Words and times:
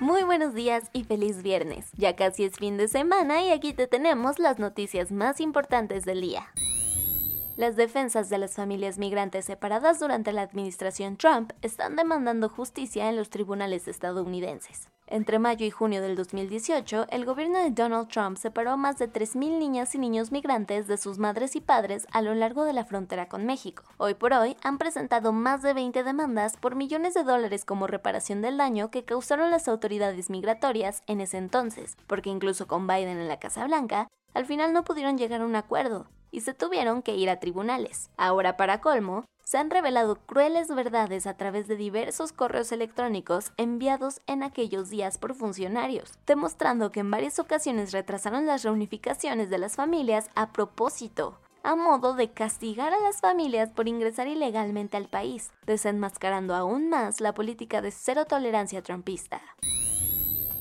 Muy 0.00 0.22
buenos 0.22 0.54
días 0.54 0.90
y 0.92 1.02
feliz 1.02 1.42
viernes. 1.42 1.90
Ya 1.96 2.14
casi 2.14 2.44
es 2.44 2.54
fin 2.56 2.76
de 2.76 2.86
semana 2.86 3.42
y 3.42 3.50
aquí 3.50 3.72
te 3.72 3.88
tenemos 3.88 4.38
las 4.38 4.60
noticias 4.60 5.10
más 5.10 5.40
importantes 5.40 6.04
del 6.04 6.20
día. 6.20 6.52
Las 7.56 7.74
defensas 7.74 8.28
de 8.28 8.38
las 8.38 8.54
familias 8.54 8.96
migrantes 8.96 9.46
separadas 9.46 9.98
durante 9.98 10.32
la 10.32 10.42
administración 10.42 11.16
Trump 11.16 11.52
están 11.62 11.96
demandando 11.96 12.48
justicia 12.48 13.08
en 13.08 13.16
los 13.16 13.28
tribunales 13.28 13.88
estadounidenses. 13.88 14.88
Entre 15.10 15.38
mayo 15.38 15.64
y 15.64 15.70
junio 15.70 16.02
del 16.02 16.16
2018, 16.16 17.06
el 17.08 17.24
gobierno 17.24 17.58
de 17.58 17.70
Donald 17.70 18.08
Trump 18.08 18.36
separó 18.36 18.72
a 18.72 18.76
más 18.76 18.98
de 18.98 19.10
3.000 19.10 19.58
niñas 19.58 19.94
y 19.94 19.98
niños 19.98 20.32
migrantes 20.32 20.86
de 20.86 20.98
sus 20.98 21.16
madres 21.16 21.56
y 21.56 21.62
padres 21.62 22.06
a 22.12 22.20
lo 22.20 22.34
largo 22.34 22.64
de 22.64 22.74
la 22.74 22.84
frontera 22.84 23.26
con 23.26 23.46
México. 23.46 23.84
Hoy 23.96 24.12
por 24.12 24.34
hoy 24.34 24.58
han 24.62 24.76
presentado 24.76 25.32
más 25.32 25.62
de 25.62 25.72
20 25.72 26.04
demandas 26.04 26.58
por 26.58 26.74
millones 26.74 27.14
de 27.14 27.24
dólares 27.24 27.64
como 27.64 27.86
reparación 27.86 28.42
del 28.42 28.58
daño 28.58 28.90
que 28.90 29.06
causaron 29.06 29.50
las 29.50 29.66
autoridades 29.66 30.28
migratorias 30.28 31.02
en 31.06 31.22
ese 31.22 31.38
entonces, 31.38 31.96
porque 32.06 32.28
incluso 32.28 32.66
con 32.66 32.86
Biden 32.86 33.16
en 33.16 33.28
la 33.28 33.38
Casa 33.38 33.64
Blanca, 33.66 34.08
al 34.34 34.44
final 34.44 34.74
no 34.74 34.84
pudieron 34.84 35.16
llegar 35.16 35.40
a 35.40 35.46
un 35.46 35.56
acuerdo 35.56 36.06
y 36.30 36.42
se 36.42 36.52
tuvieron 36.52 37.00
que 37.00 37.16
ir 37.16 37.30
a 37.30 37.40
tribunales. 37.40 38.10
Ahora, 38.18 38.58
para 38.58 38.82
colmo, 38.82 39.24
se 39.48 39.56
han 39.56 39.70
revelado 39.70 40.16
crueles 40.16 40.68
verdades 40.68 41.26
a 41.26 41.32
través 41.32 41.68
de 41.68 41.76
diversos 41.76 42.32
correos 42.32 42.70
electrónicos 42.70 43.52
enviados 43.56 44.20
en 44.26 44.42
aquellos 44.42 44.90
días 44.90 45.16
por 45.16 45.34
funcionarios, 45.34 46.12
demostrando 46.26 46.92
que 46.92 47.00
en 47.00 47.10
varias 47.10 47.38
ocasiones 47.38 47.92
retrasaron 47.92 48.44
las 48.44 48.62
reunificaciones 48.62 49.48
de 49.48 49.56
las 49.56 49.74
familias 49.74 50.28
a 50.34 50.52
propósito, 50.52 51.38
a 51.62 51.76
modo 51.76 52.12
de 52.12 52.30
castigar 52.30 52.92
a 52.92 53.00
las 53.00 53.22
familias 53.22 53.70
por 53.70 53.88
ingresar 53.88 54.28
ilegalmente 54.28 54.98
al 54.98 55.08
país, 55.08 55.50
desenmascarando 55.64 56.54
aún 56.54 56.90
más 56.90 57.22
la 57.22 57.32
política 57.32 57.80
de 57.80 57.90
cero 57.90 58.26
tolerancia 58.26 58.82
trumpista. 58.82 59.40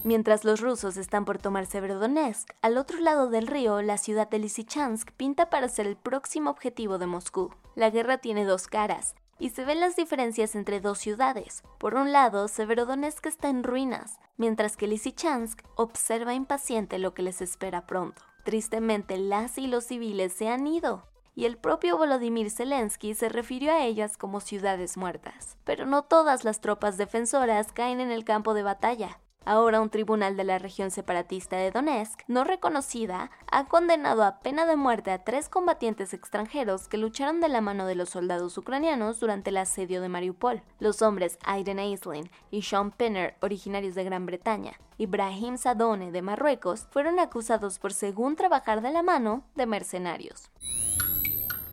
Mientras 0.05 0.45
los 0.45 0.61
rusos 0.61 0.95
están 0.95 1.25
por 1.25 1.39
tomar 1.39 1.65
Severodonetsk, 1.65 2.51
al 2.61 2.77
otro 2.77 3.01
lado 3.01 3.29
del 3.29 3.47
río, 3.47 3.81
la 3.81 3.97
ciudad 3.97 4.29
de 4.29 4.39
Lysychansk 4.39 5.11
pinta 5.11 5.49
para 5.49 5.67
ser 5.67 5.87
el 5.87 5.97
próximo 5.97 6.49
objetivo 6.51 6.97
de 6.97 7.07
Moscú. 7.07 7.51
La 7.77 7.91
guerra 7.91 8.17
tiene 8.17 8.43
dos 8.43 8.65
caras, 8.65 9.13
y 9.37 9.51
se 9.51 9.63
ven 9.63 9.79
las 9.79 9.95
diferencias 9.95 10.55
entre 10.55 10.81
dos 10.81 10.97
ciudades. 10.97 11.61
Por 11.77 11.93
un 11.93 12.11
lado, 12.11 12.47
Severodonetsk 12.47 13.27
está 13.27 13.49
en 13.49 13.61
ruinas, 13.63 14.17
mientras 14.35 14.75
que 14.75 14.87
Lysychansk 14.87 15.61
observa 15.75 16.33
impaciente 16.33 16.97
lo 16.97 17.13
que 17.13 17.21
les 17.21 17.39
espera 17.39 17.85
pronto. 17.85 18.23
Tristemente, 18.43 19.19
las 19.19 19.59
y 19.59 19.67
los 19.67 19.83
civiles 19.83 20.33
se 20.33 20.49
han 20.49 20.65
ido, 20.65 21.07
y 21.35 21.45
el 21.45 21.57
propio 21.57 21.99
Volodymyr 21.99 22.49
Zelensky 22.49 23.13
se 23.13 23.29
refirió 23.29 23.71
a 23.71 23.85
ellas 23.85 24.17
como 24.17 24.39
ciudades 24.39 24.97
muertas. 24.97 25.55
Pero 25.63 25.85
no 25.85 26.01
todas 26.01 26.43
las 26.43 26.61
tropas 26.61 26.97
defensoras 26.97 27.73
caen 27.73 27.99
en 27.99 28.09
el 28.09 28.25
campo 28.25 28.55
de 28.55 28.63
batalla. 28.63 29.19
Ahora 29.47 29.79
un 29.79 29.89
tribunal 29.89 30.35
de 30.35 30.43
la 30.43 30.59
región 30.59 30.91
separatista 30.91 31.55
de 31.55 31.71
Donetsk, 31.71 32.19
no 32.27 32.43
reconocida, 32.43 33.31
ha 33.49 33.65
condenado 33.69 34.25
a 34.25 34.41
pena 34.41 34.65
de 34.65 34.75
muerte 34.75 35.09
a 35.09 35.23
tres 35.23 35.47
combatientes 35.47 36.13
extranjeros 36.13 36.89
que 36.89 36.97
lucharon 36.97 37.39
de 37.39 37.47
la 37.47 37.61
mano 37.61 37.85
de 37.85 37.95
los 37.95 38.09
soldados 38.09 38.57
ucranianos 38.57 39.21
durante 39.21 39.51
el 39.51 39.55
asedio 39.55 40.01
de 40.01 40.09
Mariupol. 40.09 40.63
Los 40.79 41.01
hombres 41.01 41.39
Aiden 41.45 41.79
Aislinn 41.79 42.29
y 42.51 42.63
Sean 42.63 42.91
Penner, 42.91 43.37
originarios 43.39 43.95
de 43.95 44.03
Gran 44.03 44.25
Bretaña, 44.25 44.73
y 44.97 45.05
Brahim 45.05 45.55
Sadone 45.55 46.11
de 46.11 46.21
Marruecos, 46.21 46.85
fueron 46.91 47.17
acusados 47.17 47.79
por 47.79 47.93
según 47.93 48.35
trabajar 48.35 48.81
de 48.81 48.91
la 48.91 49.01
mano 49.01 49.45
de 49.55 49.65
mercenarios. 49.65 50.51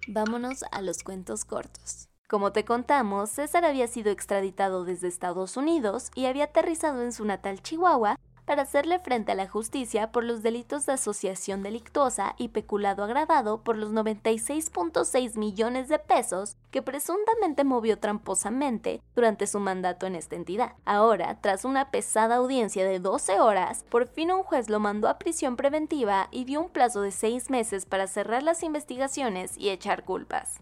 Vámonos 0.06 0.62
a 0.70 0.80
los 0.80 1.02
cuentos 1.02 1.44
cortos. 1.44 2.08
Como 2.34 2.50
te 2.50 2.64
contamos, 2.64 3.30
César 3.30 3.64
había 3.64 3.86
sido 3.86 4.10
extraditado 4.10 4.84
desde 4.84 5.06
Estados 5.06 5.56
Unidos 5.56 6.10
y 6.16 6.26
había 6.26 6.46
aterrizado 6.46 7.00
en 7.00 7.12
su 7.12 7.24
natal 7.24 7.62
Chihuahua 7.62 8.18
para 8.44 8.62
hacerle 8.62 8.98
frente 8.98 9.30
a 9.30 9.36
la 9.36 9.48
justicia 9.48 10.10
por 10.10 10.24
los 10.24 10.42
delitos 10.42 10.84
de 10.84 10.94
asociación 10.94 11.62
delictuosa 11.62 12.34
y 12.36 12.48
peculado 12.48 13.04
agravado 13.04 13.62
por 13.62 13.76
los 13.76 13.92
96.6 13.92 15.38
millones 15.38 15.88
de 15.88 16.00
pesos 16.00 16.56
que 16.72 16.82
presuntamente 16.82 17.62
movió 17.62 18.00
tramposamente 18.00 19.00
durante 19.14 19.46
su 19.46 19.60
mandato 19.60 20.06
en 20.06 20.16
esta 20.16 20.34
entidad. 20.34 20.72
Ahora, 20.84 21.40
tras 21.40 21.64
una 21.64 21.92
pesada 21.92 22.34
audiencia 22.34 22.84
de 22.84 22.98
12 22.98 23.38
horas, 23.38 23.84
por 23.88 24.08
fin 24.08 24.32
un 24.32 24.42
juez 24.42 24.68
lo 24.68 24.80
mandó 24.80 25.06
a 25.06 25.20
prisión 25.20 25.54
preventiva 25.54 26.26
y 26.32 26.46
dio 26.46 26.62
un 26.62 26.68
plazo 26.68 27.00
de 27.00 27.12
seis 27.12 27.48
meses 27.48 27.86
para 27.86 28.08
cerrar 28.08 28.42
las 28.42 28.64
investigaciones 28.64 29.56
y 29.56 29.68
echar 29.68 30.02
culpas 30.02 30.58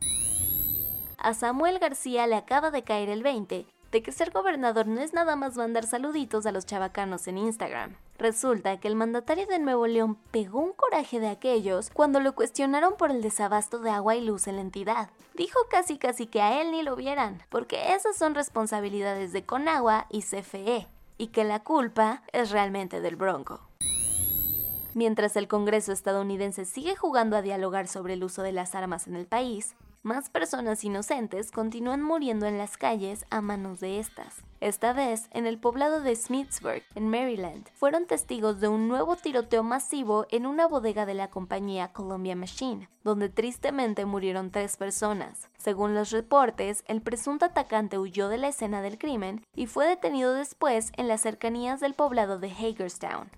a 1.22 1.34
Samuel 1.34 1.78
García 1.78 2.26
le 2.26 2.36
acaba 2.36 2.70
de 2.70 2.82
caer 2.82 3.08
el 3.08 3.22
20 3.22 3.66
de 3.92 4.02
que 4.02 4.10
ser 4.10 4.30
gobernador 4.30 4.86
no 4.86 5.02
es 5.02 5.12
nada 5.12 5.36
más 5.36 5.56
mandar 5.56 5.84
saluditos 5.84 6.46
a 6.46 6.52
los 6.52 6.64
chavacanos 6.64 7.28
en 7.28 7.36
Instagram. 7.36 7.94
Resulta 8.18 8.80
que 8.80 8.88
el 8.88 8.96
mandatario 8.96 9.46
de 9.46 9.58
Nuevo 9.58 9.86
León 9.86 10.16
pegó 10.30 10.60
un 10.60 10.72
coraje 10.72 11.20
de 11.20 11.28
aquellos 11.28 11.90
cuando 11.90 12.18
lo 12.18 12.34
cuestionaron 12.34 12.94
por 12.96 13.10
el 13.10 13.20
desabasto 13.20 13.80
de 13.80 13.90
agua 13.90 14.16
y 14.16 14.24
luz 14.24 14.48
en 14.48 14.56
la 14.56 14.62
entidad. 14.62 15.10
Dijo 15.34 15.58
casi 15.70 15.98
casi 15.98 16.26
que 16.26 16.40
a 16.40 16.62
él 16.62 16.70
ni 16.70 16.82
lo 16.82 16.96
vieran, 16.96 17.42
porque 17.50 17.92
esas 17.92 18.16
son 18.16 18.34
responsabilidades 18.34 19.32
de 19.32 19.44
Conagua 19.44 20.06
y 20.08 20.22
CFE, 20.22 20.88
y 21.18 21.26
que 21.28 21.44
la 21.44 21.62
culpa 21.62 22.22
es 22.32 22.50
realmente 22.50 23.02
del 23.02 23.16
Bronco. 23.16 23.60
Mientras 24.94 25.36
el 25.36 25.48
Congreso 25.48 25.92
estadounidense 25.92 26.64
sigue 26.64 26.96
jugando 26.96 27.36
a 27.36 27.42
dialogar 27.42 27.88
sobre 27.88 28.14
el 28.14 28.24
uso 28.24 28.42
de 28.42 28.52
las 28.52 28.74
armas 28.74 29.06
en 29.06 29.16
el 29.16 29.26
país, 29.26 29.74
más 30.02 30.30
personas 30.30 30.84
inocentes 30.84 31.50
continúan 31.50 32.02
muriendo 32.02 32.46
en 32.46 32.58
las 32.58 32.76
calles 32.76 33.24
a 33.30 33.40
manos 33.40 33.80
de 33.80 33.98
estas. 33.98 34.42
Esta 34.60 34.92
vez, 34.92 35.28
en 35.32 35.46
el 35.46 35.58
poblado 35.58 36.00
de 36.00 36.14
Smithsburg, 36.14 36.82
en 36.94 37.08
Maryland, 37.08 37.68
fueron 37.74 38.06
testigos 38.06 38.60
de 38.60 38.68
un 38.68 38.88
nuevo 38.88 39.16
tiroteo 39.16 39.62
masivo 39.62 40.26
en 40.30 40.46
una 40.46 40.66
bodega 40.66 41.06
de 41.06 41.14
la 41.14 41.30
compañía 41.30 41.92
Columbia 41.92 42.36
Machine, 42.36 42.88
donde 43.02 43.28
tristemente 43.28 44.04
murieron 44.04 44.50
tres 44.50 44.76
personas. 44.76 45.48
Según 45.56 45.94
los 45.94 46.10
reportes, 46.10 46.84
el 46.86 47.02
presunto 47.02 47.46
atacante 47.46 47.98
huyó 47.98 48.28
de 48.28 48.38
la 48.38 48.48
escena 48.48 48.82
del 48.82 48.98
crimen 48.98 49.44
y 49.54 49.66
fue 49.66 49.86
detenido 49.86 50.34
después 50.34 50.92
en 50.96 51.08
las 51.08 51.20
cercanías 51.20 51.80
del 51.80 51.94
poblado 51.94 52.38
de 52.38 52.50
Hagerstown. 52.50 53.30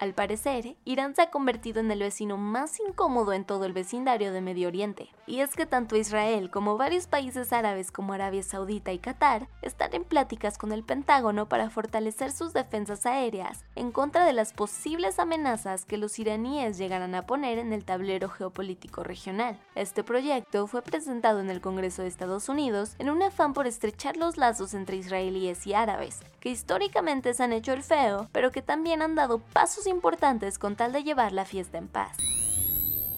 Al 0.00 0.14
parecer, 0.14 0.76
Irán 0.84 1.16
se 1.16 1.22
ha 1.22 1.30
convertido 1.30 1.80
en 1.80 1.90
el 1.90 1.98
vecino 1.98 2.36
más 2.36 2.78
incómodo 2.78 3.32
en 3.32 3.44
todo 3.44 3.64
el 3.64 3.72
vecindario 3.72 4.32
de 4.32 4.40
Medio 4.40 4.68
Oriente. 4.68 5.08
Y 5.26 5.40
es 5.40 5.56
que 5.56 5.66
tanto 5.66 5.96
Israel 5.96 6.50
como 6.50 6.76
varios 6.76 7.08
países 7.08 7.52
árabes 7.52 7.90
como 7.90 8.12
Arabia 8.12 8.44
Saudita 8.44 8.92
y 8.92 9.00
Qatar 9.00 9.48
están 9.60 9.92
en 9.94 10.04
pláticas 10.04 10.56
con 10.56 10.70
el 10.70 10.84
Pentágono 10.84 11.48
para 11.48 11.68
fortalecer 11.68 12.30
sus 12.30 12.52
defensas 12.52 13.06
aéreas 13.06 13.64
en 13.74 13.90
contra 13.90 14.24
de 14.24 14.32
las 14.32 14.52
posibles 14.52 15.18
amenazas 15.18 15.84
que 15.84 15.98
los 15.98 16.16
iraníes 16.20 16.78
llegarán 16.78 17.16
a 17.16 17.26
poner 17.26 17.58
en 17.58 17.72
el 17.72 17.84
tablero 17.84 18.28
geopolítico 18.28 19.02
regional. 19.02 19.58
Este 19.74 20.04
proyecto 20.04 20.68
fue 20.68 20.82
presentado 20.82 21.40
en 21.40 21.50
el 21.50 21.60
Congreso 21.60 22.02
de 22.02 22.08
Estados 22.08 22.48
Unidos 22.48 22.94
en 23.00 23.10
un 23.10 23.20
afán 23.20 23.52
por 23.52 23.66
estrechar 23.66 24.16
los 24.16 24.36
lazos 24.36 24.74
entre 24.74 24.96
israelíes 24.96 25.66
y 25.66 25.74
árabes, 25.74 26.20
que 26.38 26.50
históricamente 26.50 27.34
se 27.34 27.42
han 27.42 27.52
hecho 27.52 27.72
el 27.72 27.82
feo, 27.82 28.28
pero 28.30 28.52
que 28.52 28.62
también 28.62 29.02
han 29.02 29.16
dado 29.16 29.40
pasos 29.40 29.87
importantes 29.88 30.58
con 30.58 30.76
tal 30.76 30.92
de 30.92 31.04
llevar 31.04 31.32
la 31.32 31.44
fiesta 31.44 31.78
en 31.78 31.88
paz. 31.88 32.16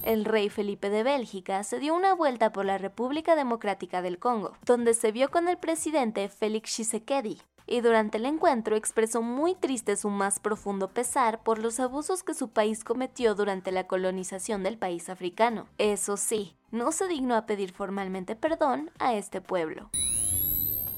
El 0.03 0.25
rey 0.25 0.49
Felipe 0.49 0.89
de 0.89 1.03
Bélgica 1.03 1.63
se 1.63 1.77
dio 1.79 1.93
una 1.93 2.15
vuelta 2.15 2.51
por 2.51 2.65
la 2.65 2.79
República 2.79 3.35
Democrática 3.35 4.01
del 4.01 4.17
Congo, 4.17 4.53
donde 4.65 4.95
se 4.95 5.11
vio 5.11 5.29
con 5.29 5.47
el 5.47 5.57
presidente 5.57 6.27
Félix 6.27 6.71
Tshisekedi, 6.71 7.39
y 7.67 7.81
durante 7.81 8.17
el 8.17 8.25
encuentro 8.25 8.75
expresó 8.75 9.21
muy 9.21 9.53
triste 9.53 9.95
su 9.95 10.09
más 10.09 10.39
profundo 10.39 10.87
pesar 10.87 11.43
por 11.43 11.59
los 11.59 11.79
abusos 11.79 12.23
que 12.23 12.33
su 12.33 12.49
país 12.49 12.83
cometió 12.83 13.35
durante 13.35 13.71
la 13.71 13.85
colonización 13.85 14.63
del 14.63 14.77
país 14.77 15.07
africano. 15.07 15.67
Eso 15.77 16.17
sí, 16.17 16.55
no 16.71 16.91
se 16.91 17.07
dignó 17.07 17.35
a 17.35 17.45
pedir 17.45 17.71
formalmente 17.71 18.35
perdón 18.35 18.89
a 18.97 19.13
este 19.13 19.39
pueblo. 19.39 19.91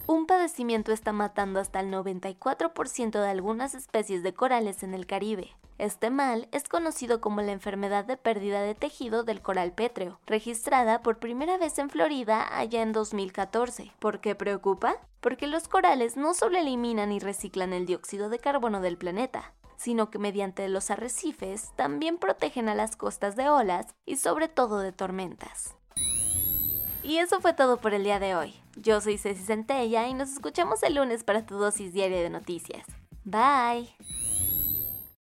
Un 0.07 0.25
padecimiento 0.25 0.91
está 0.91 1.13
matando 1.13 1.59
hasta 1.59 1.79
el 1.79 1.91
94% 1.91 3.21
de 3.21 3.29
algunas 3.29 3.73
especies 3.73 4.23
de 4.23 4.33
corales 4.33 4.83
en 4.83 4.93
el 4.93 5.05
Caribe. 5.05 5.51
Este 5.77 6.09
mal 6.09 6.47
es 6.51 6.69
conocido 6.69 7.19
como 7.19 7.41
la 7.41 7.51
enfermedad 7.51 8.05
de 8.05 8.17
pérdida 8.17 8.61
de 8.61 8.75
tejido 8.75 9.23
del 9.23 9.41
coral 9.41 9.71
pétreo, 9.71 10.19
registrada 10.25 11.01
por 11.01 11.17
primera 11.17 11.57
vez 11.57 11.79
en 11.79 11.89
Florida 11.89 12.57
allá 12.57 12.81
en 12.81 12.93
2014. 12.93 13.91
¿Por 13.99 14.19
qué 14.19 14.35
preocupa? 14.35 14.97
Porque 15.19 15.47
los 15.47 15.67
corales 15.67 16.15
no 16.15 16.33
solo 16.33 16.57
eliminan 16.57 17.11
y 17.11 17.19
reciclan 17.19 17.73
el 17.73 17.85
dióxido 17.85 18.29
de 18.29 18.39
carbono 18.39 18.81
del 18.81 18.97
planeta, 18.97 19.53
sino 19.77 20.09
que 20.09 20.19
mediante 20.19 20.67
los 20.69 20.91
arrecifes 20.91 21.71
también 21.75 22.17
protegen 22.17 22.69
a 22.69 22.75
las 22.75 22.95
costas 22.95 23.35
de 23.35 23.49
olas 23.49 23.87
y 24.05 24.17
sobre 24.17 24.47
todo 24.47 24.79
de 24.79 24.91
tormentas. 24.91 25.75
Y 27.03 27.17
eso 27.17 27.41
fue 27.41 27.53
todo 27.53 27.77
por 27.77 27.93
el 27.93 28.03
día 28.03 28.19
de 28.19 28.35
hoy. 28.35 28.55
Yo 28.77 29.01
soy 29.01 29.17
Ceci 29.17 29.43
Centella 29.43 30.07
y 30.07 30.13
nos 30.13 30.31
escuchamos 30.31 30.83
el 30.83 30.95
lunes 30.95 31.23
para 31.23 31.45
tu 31.45 31.57
dosis 31.57 31.93
diaria 31.93 32.21
de 32.21 32.29
noticias. 32.29 32.85
Bye. 33.25 33.93